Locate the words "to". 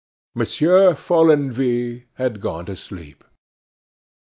2.65-2.75